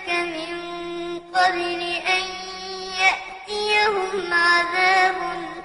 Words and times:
قومك 0.00 0.08
من 0.08 1.20
قبل 1.34 1.80
أن 2.06 2.24
يأتيهم 3.00 4.32
عذاب 4.32 5.14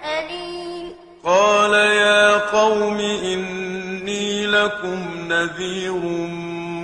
أليم. 0.03 0.95
قال 1.23 1.73
يا 1.73 2.37
قوم 2.37 2.97
إني 2.99 4.47
لكم 4.47 5.27
نذير 5.27 5.93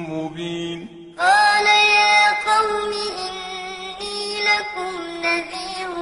مبين. 0.09 0.87
قال 1.19 1.65
يا 1.65 2.29
قوم 2.51 2.93
إني 3.17 4.21
لكم 4.43 4.93
نذير 5.23 5.95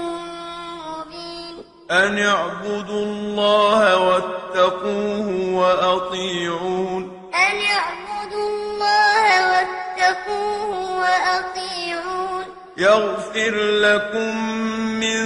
مبين. 0.88 1.55
أن 1.91 2.20
اعبدوا 2.20 3.05
الله 3.05 3.97
واتقوه 3.97 5.27
وأطيعون. 5.56 7.03
أن 7.34 7.58
اعبدوا 7.78 8.50
الله 8.50 9.52
واتقوه 9.52 10.58
يغفر 12.80 13.55
لكم 13.55 14.59
من 14.99 15.23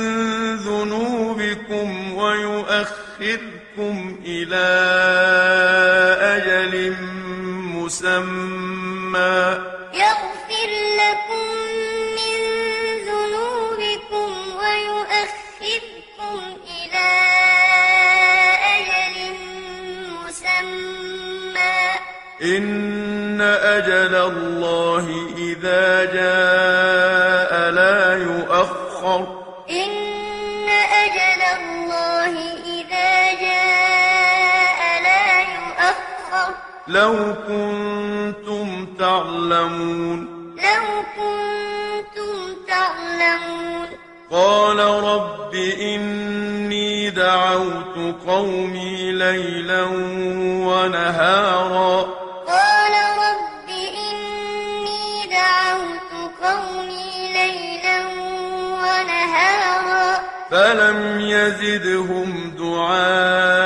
ذنوبكم 0.55 2.13
ويؤخركم 2.13 3.95
إلى 4.25 4.69
أجل 6.21 6.95
مسمى. 7.75 9.57
يغفر 9.93 10.69
لكم 11.01 11.45
من 12.17 12.41
ذنوبكم 13.09 14.29
ويؤخركم 14.59 16.37
إلى 16.65 17.11
أجل 18.75 19.17
مسمى. 20.25 21.81
إن 22.41 23.41
أجل 23.41 24.15
الله 24.15 25.05
إذا 25.37 26.05
جاء. 26.05 26.72
لو 36.93 37.35
كنتم 37.47 38.87
تعلمون. 38.99 40.19
لو 40.57 40.85
كنتم 41.17 42.35
تعلمون. 42.67 43.87
قال 44.31 44.79
رب 44.79 45.55
إني 45.81 47.09
دعوت 47.09 48.15
قومي 48.27 49.11
ليلا 49.11 49.83
ونهارا. 50.67 52.01
قال 52.47 52.93
رب 53.17 53.69
إني 53.69 55.03
دعوت 55.31 56.11
قومي 56.43 57.09
ليلا 57.33 57.99
ونهارا. 58.81 60.19
فلم 60.51 61.19
يزدهم 61.19 62.53
دعائي 62.57 63.62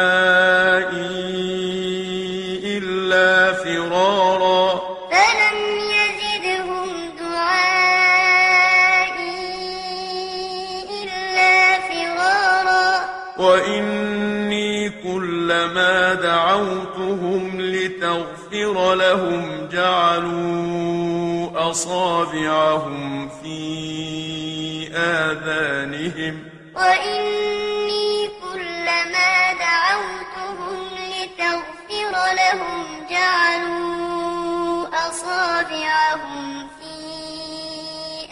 دعوتهم 16.58 17.62
لتغفر 17.62 18.96
لهم 18.96 19.70
جعلوا 19.72 21.70
أصابعهم 21.72 23.30
في 23.30 24.90
آذانهم. 24.96 26.44
وإني 26.76 28.30
كلما 28.42 29.54
دعوتهم 29.54 30.80
لتغفر 30.96 32.14
لهم 32.36 32.86
جعلوا 33.10 34.88
أصابعهم 35.10 36.68
في 36.80 36.96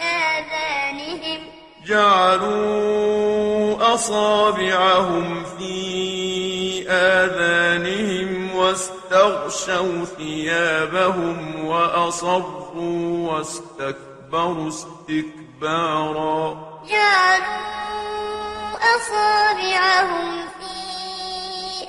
آذانهم. 0.02 1.40
جعلوا 1.88 3.16
أصابعهم 3.94 5.44
في 5.58 6.55
آذانهم 6.90 8.56
واستغشوا 8.56 10.06
ثيابهم 10.06 11.66
وأصروا 11.66 13.32
واستكبروا 13.32 14.70
استكبارا. 14.70 16.42
جعلوا 16.90 17.96
أصابعهم 18.96 20.48
في 20.60 20.76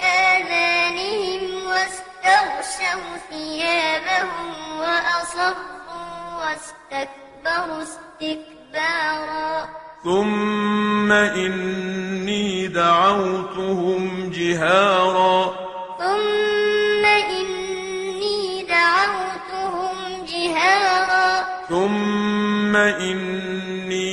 آذانهم 0.03 1.43
واستغشوا 1.67 3.17
ثيابهم 3.31 4.51
وأصروا 4.81 5.77
واستكبروا 6.41 7.83
استكبارا. 7.83 9.69
ثم 10.07 11.13
إني 11.13 12.67
دعوتهم 12.67 14.31
جهارا 14.31 15.55
ثم 15.99 17.05
إني 17.05 18.63
دعوتهم 18.63 20.25
جهارا 20.29 21.45
ثم 21.69 22.77
إني 22.77 24.07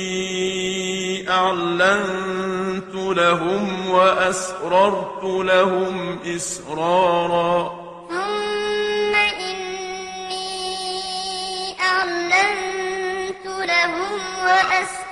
أعلنت 1.30 2.94
لهم 2.94 3.90
وأسررت 3.90 5.24
لهم 5.24 6.18
إسرارا 6.36 7.84
ثم 8.10 9.14
إني 9.14 10.54
أعلنت 11.80 13.46
لهم 13.46 14.20
وأسررت 14.44 15.03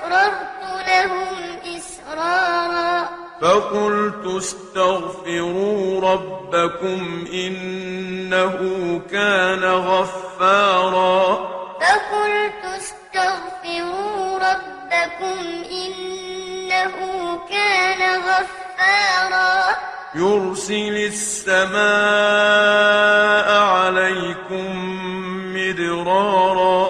فقلت 3.52 4.26
استغفروا 4.36 6.00
ربكم 6.12 7.24
إنه 7.32 8.56
كان 9.10 9.64
غفارا. 9.64 11.24
فقلت 11.80 12.64
استغفروا 12.64 14.38
ربكم 14.38 15.40
إنه 15.70 16.94
كان 17.50 18.20
غفارا. 18.20 19.76
يرسل 20.14 20.96
السماء 20.96 21.72
عليكم 23.62 24.66
مدرارا. 25.54 26.81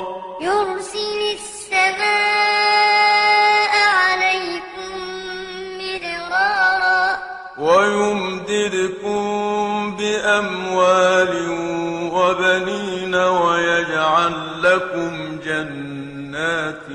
وبنين 12.83 13.15
ويجعل 13.15 14.63
لكم 14.63 15.39
جنات 15.45 16.89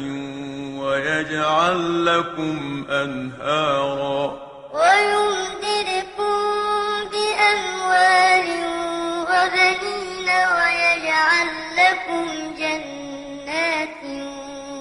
ويجعل 0.80 2.06
لكم 2.06 2.86
أنهارا 2.90 4.40
ويمددكم 4.74 6.38
بأموال 7.12 8.48
وبنين 9.22 10.30
ويجعل 10.58 11.48
لكم 11.78 12.28
جنات 12.60 14.04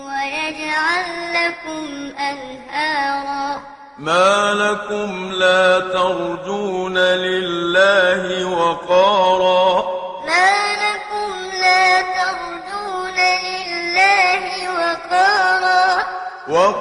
ويجعل 0.07 1.07
لكم 1.35 2.13
أنهارا 2.19 3.61
ما 3.99 4.55
لكم 4.55 5.33
لا 5.33 5.81
ترجون 5.81 6.99
لله 6.99 8.45
وقارا 8.47 9.96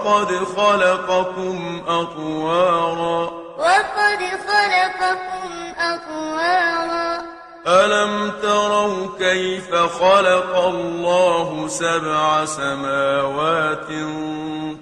وقد 0.06 0.31
خلقكم 0.57 1.84
أطوارا. 1.88 3.22
وقد 3.57 4.22
خلقكم 4.48 5.52
أطوارا. 5.80 7.22
ألم 7.68 8.31
تروا 8.42 9.07
كيف 9.19 9.75
خلق 9.75 10.57
الله 10.57 11.68
سبع 11.68 12.46
سماوات 12.46 13.88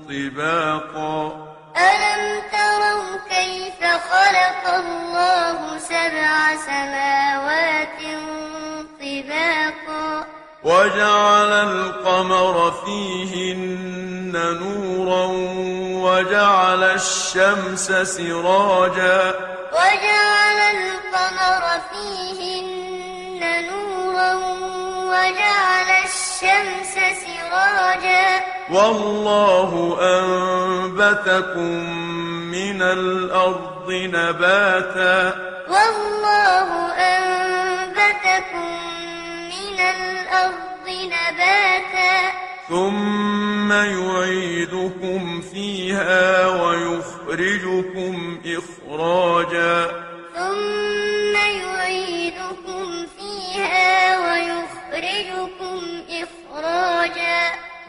طباقا؟ 0.10 1.32
ألم 1.78 2.42
تروا 2.52 3.18
كيف 3.30 3.82
خلق 3.84 4.74
الله 4.76 5.78
سبع 5.78 6.56
سماوات 6.66 7.98
طباقا 8.00 8.33
وجعل 10.64 11.52
القمر 11.52 12.74
فيهن 12.86 14.32
نورا 14.34 15.26
وجعل 16.04 16.84
الشمس 16.84 17.92
سراجا 17.92 19.34
وجعل 19.72 20.60
القمر 20.76 21.64
فيهن 21.92 23.42
نورا 23.70 24.34
وجعل 25.12 25.90
الشمس 26.06 26.94
سراجا 27.24 28.42
والله 28.72 29.98
أنبتكم 30.02 31.74
من 32.52 32.82
الأرض 32.82 33.90
نباتا 33.90 35.36
والله 35.68 36.92
أنبتكم 36.92 37.53
نباتا 41.34 42.32
ثم 42.70 43.72
يعيدكم 43.72 45.42
فيها 45.42 46.48
ويخرجكم 46.48 48.42
إخراجا. 48.46 49.92
ثم 50.36 51.36
يعيدكم 51.36 53.06
فيها 53.18 54.20
ويخرجكم 54.20 55.80
إخراجا. 56.10 57.40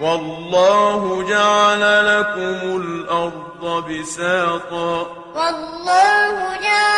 والله 0.00 1.28
جعل 1.28 1.82
لكم 2.20 2.82
الأرض 2.82 3.84
بساطا. 3.90 4.96
والله 5.34 6.56
جعل 6.62 6.93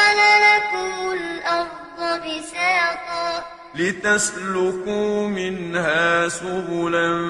لتسلكوا 3.79 5.29
منها 5.29 6.29
سبلا 6.29 7.29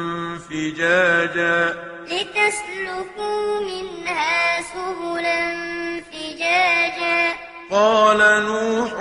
فجاجا. 0.50 1.75
لتسلكوا 2.04 3.60
منها 3.60 4.62
سبلا 4.62 5.56
فجاجا. 6.00 7.32
قال 7.70 8.19
نوح 8.19 8.93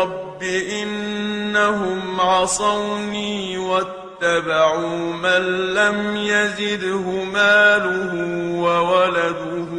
رب 0.00 0.42
إنهم 0.82 2.20
عصوني 2.20 3.58
واتبعوا 3.58 5.12
من 5.12 5.74
لم 5.74 6.16
يزده 6.16 7.24
ماله 7.24 8.14
وولده 8.60 9.72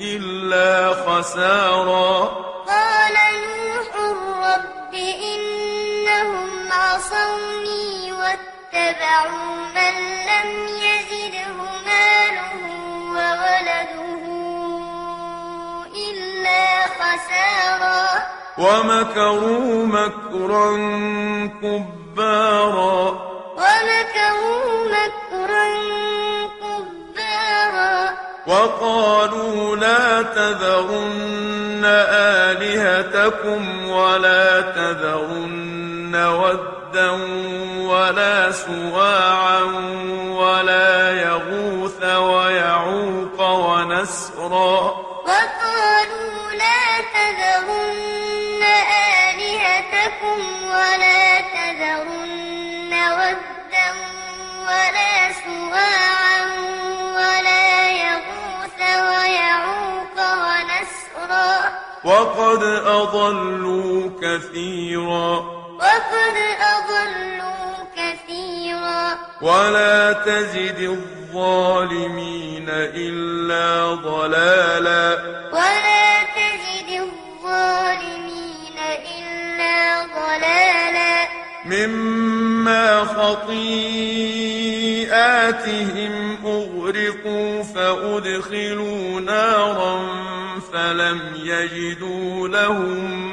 إلا 0.00 0.94
خسارا. 0.94 2.47
من 9.74 9.94
لم 10.28 10.50
يزده 10.86 11.56
ماله 11.86 12.52
وولده 13.14 14.22
إلا 16.10 16.64
خسارا. 16.86 18.02
ومكروا 18.58 19.86
مكرا 19.86 20.68
كبارا. 21.62 23.02
ومكروا 23.56 24.66
مكرا 24.88 25.66
كبارا. 26.60 27.96
وقالوا 28.46 29.76
لا 29.76 30.22
تذرن 30.22 31.84
آلهتكم 32.44 33.90
ولا 33.90 34.60
تذرن 34.60 36.14
ودا 36.14 36.77
ولا 36.96 38.52
سواعا 38.52 39.62
ولا 40.40 41.10
يغوث 41.22 42.04
ويعوق 42.04 43.40
ونسرا. 43.40 45.08
وقالوا 45.28 46.52
لا 46.52 46.84
تذرن 47.14 48.62
آلهتكم 49.28 50.38
ولا 50.64 51.40
تذرن 51.56 52.92
ودا 53.18 53.88
ولا 54.68 55.32
سواعا 55.44 56.42
ولا 57.18 57.90
يغوث 57.90 58.80
ويعوق 58.80 60.16
ونسرا. 60.16 61.52
وقد 62.04 62.62
أضلوا 62.86 64.10
كثيرا. 64.22 65.57
وقد 65.78 66.36
أضلوا 66.60 67.74
كثيرا. 67.96 69.18
ولا 69.42 70.12
تزد 70.12 70.80
الظالمين 70.80 72.68
إلا 72.70 73.94
ضلالا. 73.94 75.12
ولا 75.52 76.22
تزد 76.22 76.90
الظالمين 76.90 78.78
إلا 79.18 80.02
ضلالا. 80.02 81.28
مما 81.64 83.04
خطيئاتهم 83.04 84.06
أغرقوا 86.46 87.62
فأدخلوا 87.62 89.20
نارا 89.20 90.08
فلم 90.72 91.20
يجدوا 91.36 92.48
لهم 92.48 93.27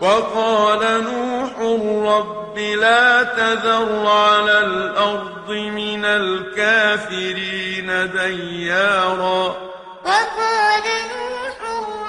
وقال 0.00 1.04
نوح 1.04 1.58
رب 2.16 2.58
لا 2.58 3.22
تذر 3.22 4.06
على 4.06 4.58
الأرض 4.58 5.50
من 5.50 6.04
الكافرين 6.04 7.86
ديارا. 8.12 9.56
وقال 10.04 10.82
نوح 11.12 11.56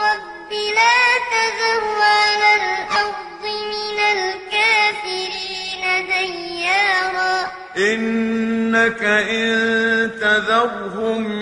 رب 0.04 0.52
لا 0.52 1.00
تذر 1.34 1.84
على 2.02 2.50
الأرض 2.62 3.44
من 3.44 3.98
الكافرين 4.16 5.84
ديارا. 6.08 7.36
إنك 7.78 9.04
إن 9.04 10.12
تذرهم 10.22 11.42